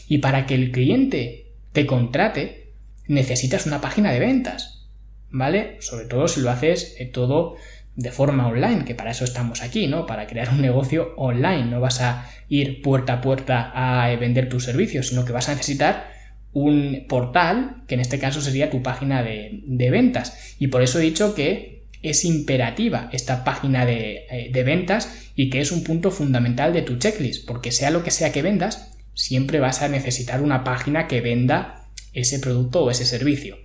Y 0.08 0.18
para 0.18 0.46
que 0.46 0.54
el 0.54 0.72
cliente 0.72 1.52
te 1.72 1.84
contrate, 1.84 2.72
necesitas 3.08 3.66
una 3.66 3.82
página 3.82 4.10
de 4.10 4.20
ventas, 4.20 4.88
¿vale? 5.30 5.76
Sobre 5.80 6.06
todo 6.06 6.28
si 6.28 6.40
lo 6.40 6.50
haces 6.50 6.96
eh, 6.98 7.06
todo 7.06 7.56
de 7.96 8.10
forma 8.10 8.46
online, 8.46 8.84
que 8.84 8.94
para 8.94 9.10
eso 9.10 9.24
estamos 9.24 9.62
aquí, 9.62 9.86
¿no? 9.86 10.06
Para 10.06 10.26
crear 10.26 10.50
un 10.50 10.62
negocio 10.62 11.14
online. 11.16 11.64
No 11.64 11.80
vas 11.80 12.00
a 12.00 12.28
ir 12.48 12.82
puerta 12.82 13.14
a 13.14 13.20
puerta 13.20 13.70
a 13.74 14.14
vender 14.16 14.48
tus 14.48 14.64
servicios, 14.64 15.08
sino 15.08 15.24
que 15.24 15.32
vas 15.32 15.48
a 15.48 15.52
necesitar 15.52 16.10
un 16.52 17.06
portal, 17.08 17.82
que 17.86 17.94
en 17.94 18.00
este 18.00 18.18
caso 18.18 18.40
sería 18.40 18.70
tu 18.70 18.82
página 18.82 19.22
de, 19.22 19.90
ventas. 19.90 20.56
Y 20.58 20.68
por 20.68 20.82
eso 20.82 20.98
he 20.98 21.02
dicho 21.02 21.34
que 21.34 21.84
es 22.02 22.24
imperativa 22.24 23.08
esta 23.12 23.44
página 23.44 23.86
de, 23.86 24.26
eh, 24.30 24.50
de 24.52 24.62
ventas 24.64 25.30
y 25.36 25.50
que 25.50 25.60
es 25.60 25.70
un 25.70 25.84
punto 25.84 26.10
fundamental 26.10 26.72
de 26.72 26.82
tu 26.82 26.96
checklist, 26.96 27.46
porque 27.46 27.72
sea 27.72 27.90
lo 27.90 28.02
que 28.02 28.10
sea 28.10 28.32
que 28.32 28.42
vendas, 28.42 28.90
siempre 29.14 29.60
vas 29.60 29.82
a 29.82 29.88
necesitar 29.88 30.42
una 30.42 30.64
página 30.64 31.06
que 31.06 31.20
venda 31.20 31.88
ese 32.12 32.38
producto 32.38 32.84
o 32.84 32.90
ese 32.90 33.04
servicio. 33.04 33.56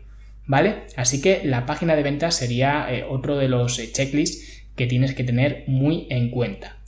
¿Vale? 0.47 0.87
Así 0.95 1.21
que 1.21 1.41
la 1.43 1.65
página 1.65 1.95
de 1.95 2.03
ventas 2.03 2.35
sería 2.35 2.87
eh, 2.89 3.05
otro 3.07 3.37
de 3.37 3.49
los 3.49 3.77
eh, 3.77 3.91
checklists 3.91 4.63
que 4.75 4.87
tienes 4.87 5.13
que 5.13 5.23
tener 5.23 5.65
muy 5.67 6.07
en 6.09 6.31
cuenta. 6.31 6.79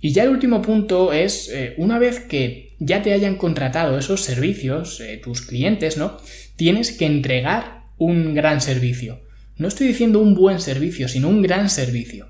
Y 0.00 0.12
ya 0.12 0.22
el 0.22 0.28
último 0.28 0.62
punto 0.62 1.12
es, 1.12 1.48
eh, 1.48 1.74
una 1.78 1.98
vez 1.98 2.20
que 2.20 2.76
ya 2.78 3.02
te 3.02 3.12
hayan 3.12 3.36
contratado 3.36 3.98
esos 3.98 4.22
servicios, 4.22 5.02
tus 5.22 5.42
clientes, 5.42 5.96
¿no? 5.96 6.18
Tienes 6.54 6.92
que 6.92 7.06
entregar 7.06 7.86
un 7.96 8.34
gran 8.34 8.60
servicio. 8.60 9.20
No 9.56 9.66
estoy 9.66 9.88
diciendo 9.88 10.20
un 10.20 10.34
buen 10.34 10.60
servicio, 10.60 11.08
sino 11.08 11.28
un 11.28 11.42
gran 11.42 11.68
servicio. 11.68 12.28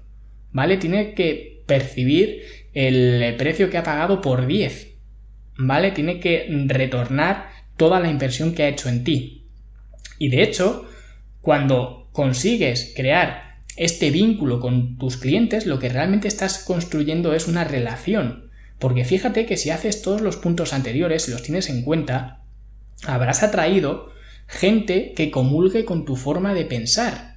¿Vale? 0.50 0.78
Tiene 0.78 1.12
que 1.12 1.62
percibir 1.66 2.40
el 2.72 3.36
precio 3.36 3.68
que 3.68 3.76
ha 3.76 3.82
pagado 3.82 4.22
por 4.22 4.46
10. 4.46 4.94
¿Vale? 5.58 5.90
Tiene 5.90 6.20
que 6.20 6.46
retornar 6.66 7.50
toda 7.76 8.00
la 8.00 8.10
inversión 8.10 8.54
que 8.54 8.62
ha 8.62 8.68
hecho 8.68 8.88
en 8.88 9.04
ti. 9.04 9.37
Y 10.18 10.28
de 10.28 10.42
hecho, 10.42 10.88
cuando 11.40 12.08
consigues 12.12 12.92
crear 12.96 13.60
este 13.76 14.10
vínculo 14.10 14.60
con 14.60 14.98
tus 14.98 15.16
clientes, 15.16 15.64
lo 15.64 15.78
que 15.78 15.88
realmente 15.88 16.28
estás 16.28 16.58
construyendo 16.58 17.32
es 17.32 17.46
una 17.46 17.64
relación. 17.64 18.50
Porque 18.78 19.04
fíjate 19.04 19.46
que 19.46 19.56
si 19.56 19.70
haces 19.70 20.02
todos 20.02 20.20
los 20.20 20.36
puntos 20.36 20.72
anteriores 20.72 21.28
los 21.28 21.42
tienes 21.42 21.68
en 21.68 21.82
cuenta, 21.82 22.42
habrás 23.06 23.42
atraído 23.42 24.10
gente 24.46 25.12
que 25.14 25.30
comulgue 25.30 25.84
con 25.84 26.04
tu 26.04 26.16
forma 26.16 26.54
de 26.54 26.64
pensar. 26.64 27.36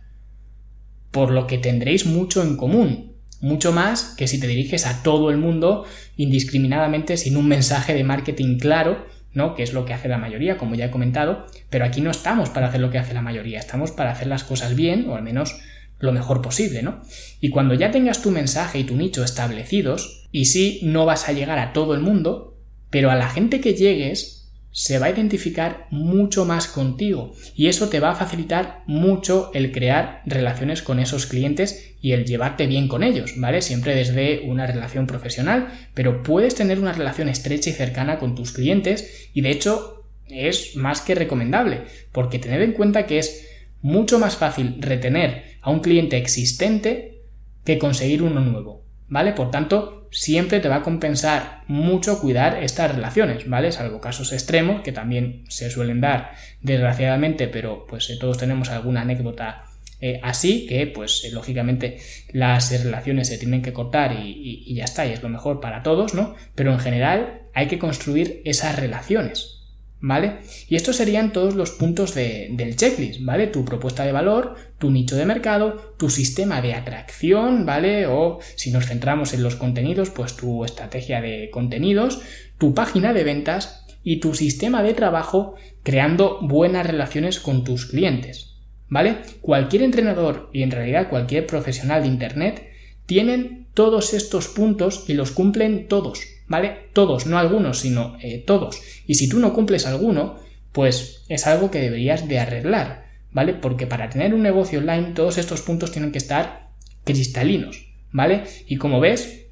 Por 1.12 1.32
lo 1.32 1.46
que 1.46 1.58
tendréis 1.58 2.06
mucho 2.06 2.42
en 2.42 2.58
común. 2.58 3.14
Mucho 3.42 3.72
más 3.72 4.16
que 4.18 4.28
si 4.28 4.40
te 4.40 4.48
diriges 4.48 4.86
a 4.86 5.04
todo 5.04 5.30
el 5.30 5.38
mundo 5.38 5.86
indiscriminadamente 6.16 7.18
sin 7.18 7.38
un 7.38 7.48
mensaje 7.48 7.94
de 7.94 8.04
marketing 8.04 8.60
claro 8.60 9.06
¿no? 9.34 9.56
Que 9.56 9.64
es 9.64 9.74
lo 9.74 9.86
que 9.86 9.94
hace 9.94 10.08
la 10.08 10.18
mayoría, 10.18 10.58
como 10.58 10.76
ya 10.76 10.86
he 10.86 10.92
comentado, 10.92 11.46
pero 11.70 11.86
aquí 11.86 12.02
no 12.02 12.12
estamos 12.12 12.50
para 12.50 12.68
hacer 12.68 12.82
lo 12.82 12.90
que 12.90 12.98
hace 12.98 13.14
la 13.14 13.22
mayoría, 13.22 13.60
estamos 13.60 13.92
para 13.92 14.12
hacer 14.12 14.28
las 14.28 14.44
cosas 14.44 14.76
bien, 14.76 15.10
o 15.10 15.16
al 15.16 15.24
menos 15.24 15.60
lo 16.00 16.12
mejor 16.12 16.42
posible, 16.42 16.82
¿no? 16.82 17.02
Y 17.40 17.50
cuando 17.50 17.74
ya 17.76 17.92
tengas 17.92 18.22
tu 18.22 18.32
mensaje 18.32 18.80
y 18.80 18.84
tu 18.84 18.96
nicho 18.96 19.24
establecidos, 19.24 20.28
y 20.32 20.46
sí, 20.46 20.80
no 20.84 21.06
vas 21.06 21.30
a 21.30 21.34
llegar 21.34 21.60
a 21.60 21.74
todo 21.74 21.94
el 21.94 22.02
mundo, 22.02 22.58
pero 22.90 23.12
a 23.12 23.16
la 23.16 23.30
gente 23.30 23.62
que 23.62 23.74
llegues, 23.74 24.41
se 24.72 25.00
va 25.00 25.08
a 25.08 25.12
identificar 25.12 25.88
mucho 25.90 26.46
más 26.46 26.68
contigo 26.68 27.34
y 27.56 27.68
eso 27.68 27.90
te 27.90 28.00
va 28.00 28.12
a 28.12 28.16
facilitar 28.16 28.84
mucho 28.88 29.52
el 29.54 29.72
crear 29.72 30.22
relaciones 30.26 30.82
con 30.82 31.00
esos 31.00 31.26
clientes 31.26 31.96
y 32.02 32.14
el 32.14 32.26
llevarte 32.26 32.68
bien 32.68 32.88
con 32.88 33.04
ellos, 33.04 33.34
¿vale? 33.38 33.62
Siempre 33.62 33.96
desde 33.96 34.42
una 34.46 34.66
relación 34.66 35.08
profesional, 35.08 35.68
pero 35.94 36.24
puedes 36.24 36.56
tener 36.56 36.80
una 36.80 36.94
relación 36.94 37.28
estrecha 37.28 37.70
y 37.70 37.74
cercana 37.74 38.18
con 38.18 38.36
tus 38.36 38.54
clientes 38.54 39.30
y 39.34 39.42
de 39.42 39.52
hecho 39.52 40.06
es 40.28 40.78
más 40.78 41.02
que 41.02 41.16
recomendable, 41.16 41.82
porque 42.14 42.40
tened 42.40 42.62
en 42.62 42.72
cuenta 42.72 43.06
que 43.06 43.20
es 43.20 43.48
mucho 43.82 44.20
más 44.20 44.38
fácil 44.38 44.78
retener 44.80 45.58
a 45.62 45.70
un 45.70 45.82
cliente 45.82 46.18
existente 46.18 47.22
que 47.66 47.78
conseguir 47.78 48.24
uno 48.24 48.40
nuevo, 48.40 48.84
¿vale? 49.10 49.34
Por 49.34 49.52
tanto, 49.52 50.01
siempre 50.12 50.60
te 50.60 50.68
va 50.68 50.78
a 50.78 50.84
compensar 50.84 51.64
mucho 51.68 52.20
cuidar 52.20 52.62
estas 52.64 52.94
relaciones, 52.94 53.50
¿vale? 53.50 53.72
Salvo 53.72 54.02
casos 54.02 54.34
extremos 54.34 54.82
que 54.82 54.92
también 54.92 55.46
se 55.48 55.72
suelen 55.72 56.02
dar 56.02 56.34
desgraciadamente, 56.62 57.48
pero 57.48 57.88
pues 57.88 58.10
eh, 58.10 58.18
todos 58.20 58.38
tenemos 58.38 58.70
alguna 58.70 59.02
anécdota 59.02 59.66
eh, 60.02 60.20
así 60.24 60.66
que 60.66 60.88
pues 60.88 61.24
eh, 61.24 61.32
lógicamente 61.32 62.00
las 62.32 62.72
relaciones 62.84 63.28
se 63.28 63.38
tienen 63.38 63.62
que 63.62 63.72
cortar 63.72 64.14
y, 64.14 64.64
y 64.66 64.74
ya 64.74 64.84
está, 64.84 65.06
y 65.06 65.12
es 65.12 65.22
lo 65.22 65.30
mejor 65.30 65.62
para 65.62 65.84
todos, 65.84 66.16
¿no? 66.16 66.36
Pero 66.56 66.74
en 66.74 66.80
general 66.80 67.44
hay 67.54 67.68
que 67.68 67.78
construir 67.78 68.42
esas 68.44 68.78
relaciones, 68.78 69.61
¿vale? 70.02 70.38
Y 70.68 70.76
estos 70.76 70.96
serían 70.98 71.32
todos 71.32 71.56
los 71.56 71.72
puntos 71.72 72.16
del 72.16 72.76
checklist, 72.76 73.22
¿vale? 73.24 73.48
Tu 73.48 73.64
propuesta 73.64 74.04
de 74.04 74.12
valor, 74.12 74.56
tu 74.80 74.90
nicho 74.90 75.16
de 75.16 75.26
mercado, 75.26 75.94
tu 75.98 76.10
sistema 76.10 76.62
de 76.62 76.74
atracción, 76.74 77.66
¿vale? 77.66 78.08
O 78.08 78.40
si 78.56 78.72
nos 78.72 78.88
centramos 78.88 79.34
en 79.34 79.44
los 79.44 79.56
contenidos, 79.56 80.10
pues 80.10 80.36
tu 80.36 80.66
estrategia 80.66 81.22
de 81.22 81.50
contenidos, 81.52 82.22
tu 82.58 82.74
página 82.74 83.14
de 83.14 83.24
ventas 83.24 83.86
y 84.04 84.20
tu 84.20 84.34
sistema 84.34 84.82
de 84.82 84.96
trabajo 84.96 85.56
creando 85.84 86.40
buenas 86.42 86.88
relaciones 86.88 87.40
con 87.40 87.64
tus 87.64 87.86
clientes, 87.86 88.56
¿vale? 88.90 89.18
Cualquier 89.42 89.84
entrenador 89.84 90.50
y 90.52 90.64
en 90.64 90.72
realidad 90.72 91.10
cualquier 91.10 91.46
profesional 91.46 92.02
de 92.02 92.08
Internet 92.08 92.68
tienen 93.06 93.68
todos 93.74 94.14
estos 94.14 94.48
puntos 94.48 95.06
y 95.08 95.14
los 95.14 95.32
cumplen 95.32 95.88
todos, 95.88 96.24
¿vale? 96.52 96.90
Todos, 96.92 97.28
no 97.28 97.40
algunos, 97.40 97.80
sino 97.80 98.18
eh, 98.22 98.44
todos. 98.46 98.82
Y 99.08 99.16
si 99.16 99.30
tú 99.30 99.40
no 99.40 99.54
cumples 99.54 99.88
alguno, 99.88 100.36
pues 100.74 101.24
es 101.30 101.48
algo 101.48 101.72
que 101.72 101.80
deberías 101.80 102.28
de 102.28 102.40
arreglar, 102.40 103.06
¿vale? 103.32 103.54
Porque 103.54 103.88
para 103.88 104.10
tener 104.10 104.34
un 104.34 104.44
negocio 104.44 104.80
online 104.80 105.14
todos 105.16 105.38
estos 105.38 105.62
puntos 105.62 105.94
tienen 105.94 106.12
que 106.12 106.18
estar 106.18 106.68
cristalinos, 107.06 107.88
¿vale? 108.12 108.44
Y 108.68 108.76
como 108.76 109.00
ves, 109.00 109.46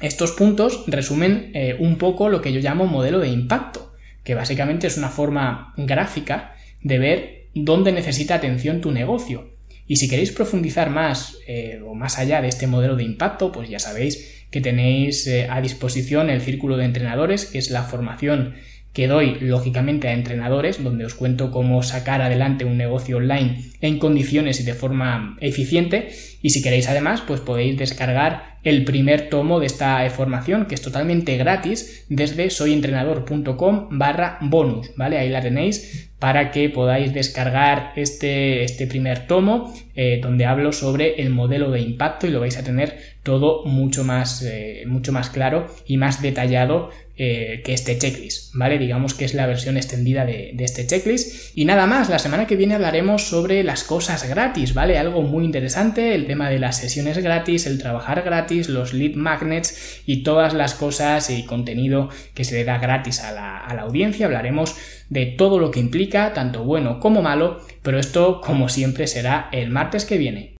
estos 0.00 0.32
puntos 0.32 0.84
resumen 0.86 1.50
eh, 1.52 1.76
un 1.78 1.98
poco 1.98 2.30
lo 2.30 2.40
que 2.40 2.52
yo 2.52 2.60
llamo 2.60 2.86
modelo 2.86 3.18
de 3.20 3.28
impacto, 3.28 3.92
que 4.24 4.34
básicamente 4.34 4.86
es 4.86 4.96
una 4.96 5.10
forma 5.10 5.74
gráfica 5.76 6.54
de 6.82 6.98
ver 6.98 7.46
dónde 7.54 7.92
necesita 7.92 8.34
atención 8.34 8.80
tu 8.80 8.90
negocio. 8.90 9.50
Y 9.86 9.96
si 9.96 10.08
queréis 10.08 10.32
profundizar 10.32 10.88
más 10.88 11.38
eh, 11.46 11.82
o 11.86 11.94
más 11.94 12.18
allá 12.18 12.40
de 12.40 12.48
este 12.48 12.66
modelo 12.66 12.96
de 12.96 13.04
impacto, 13.04 13.52
pues 13.52 13.68
ya 13.68 13.78
sabéis 13.78 14.37
que 14.50 14.60
tenéis 14.60 15.26
eh, 15.26 15.46
a 15.50 15.60
disposición 15.60 16.30
el 16.30 16.40
Círculo 16.40 16.76
de 16.76 16.84
Entrenadores, 16.84 17.46
que 17.46 17.58
es 17.58 17.70
la 17.70 17.82
formación 17.82 18.54
que 18.92 19.06
doy 19.06 19.38
lógicamente 19.40 20.08
a 20.08 20.12
entrenadores, 20.12 20.82
donde 20.82 21.04
os 21.04 21.14
cuento 21.14 21.50
cómo 21.50 21.82
sacar 21.82 22.20
adelante 22.20 22.64
un 22.64 22.76
negocio 22.76 23.18
online 23.18 23.62
en 23.80 23.98
condiciones 23.98 24.58
y 24.60 24.64
de 24.64 24.74
forma 24.74 25.36
eficiente. 25.40 26.08
Y 26.42 26.50
si 26.50 26.62
queréis 26.62 26.88
además, 26.88 27.22
pues 27.26 27.40
podéis 27.40 27.78
descargar 27.78 28.57
el 28.68 28.84
primer 28.84 29.30
tomo 29.30 29.60
de 29.60 29.66
esta 29.66 30.08
formación, 30.10 30.66
que 30.66 30.74
es 30.74 30.82
totalmente 30.82 31.36
gratis, 31.36 32.04
desde 32.08 32.50
soyentrenador.com 32.50 33.88
barra 33.90 34.38
bonus, 34.40 34.90
¿vale? 34.96 35.18
Ahí 35.18 35.30
la 35.30 35.40
tenéis 35.40 36.08
para 36.18 36.50
que 36.50 36.68
podáis 36.68 37.14
descargar 37.14 37.92
este, 37.94 38.64
este 38.64 38.86
primer 38.86 39.26
tomo, 39.26 39.72
eh, 39.94 40.18
donde 40.20 40.46
hablo 40.46 40.72
sobre 40.72 41.22
el 41.22 41.30
modelo 41.30 41.70
de 41.70 41.80
impacto 41.80 42.26
y 42.26 42.30
lo 42.30 42.40
vais 42.40 42.58
a 42.58 42.64
tener 42.64 42.98
todo 43.22 43.64
mucho 43.66 44.04
más, 44.04 44.42
eh, 44.42 44.84
mucho 44.86 45.12
más 45.12 45.30
claro 45.30 45.66
y 45.86 45.96
más 45.96 46.20
detallado 46.20 46.90
eh, 47.20 47.62
que 47.64 47.72
este 47.72 47.98
checklist, 47.98 48.54
¿vale? 48.54 48.78
Digamos 48.78 49.12
que 49.14 49.24
es 49.24 49.34
la 49.34 49.46
versión 49.46 49.76
extendida 49.76 50.24
de, 50.24 50.54
este 50.60 50.86
checklist. 50.86 51.56
Y 51.56 51.64
nada 51.64 51.86
más, 51.86 52.08
la 52.08 52.20
semana 52.20 52.46
que 52.46 52.54
viene 52.54 52.74
hablaremos 52.74 53.24
sobre 53.24 53.64
las 53.64 53.82
cosas 53.82 54.28
gratis, 54.28 54.72
¿vale? 54.72 54.98
Algo 54.98 55.22
muy 55.22 55.44
interesante, 55.44 56.14
el 56.14 56.26
tema 56.26 56.48
de 56.48 56.60
las 56.60 56.78
sesiones 56.78 57.18
gratis, 57.18 57.66
el 57.66 57.78
trabajar 57.78 58.22
los 58.66 58.92
lead 58.94 59.14
magnets 59.14 60.02
y 60.06 60.22
todas 60.22 60.54
las 60.54 60.74
cosas 60.74 61.30
y 61.30 61.44
contenido 61.44 62.08
que 62.34 62.44
se 62.44 62.56
le 62.56 62.64
da 62.64 62.78
gratis 62.78 63.20
a 63.20 63.32
la, 63.32 63.58
a 63.58 63.74
la 63.74 63.82
audiencia. 63.82 64.26
Hablaremos 64.26 64.76
de 65.08 65.26
todo 65.26 65.58
lo 65.58 65.70
que 65.70 65.80
implica, 65.80 66.32
tanto 66.32 66.64
bueno 66.64 66.98
como 66.98 67.22
malo, 67.22 67.60
pero 67.82 67.98
esto 67.98 68.40
como 68.40 68.68
siempre 68.68 69.06
será 69.06 69.48
el 69.52 69.70
martes 69.70 70.04
que 70.04 70.18
viene. 70.18 70.57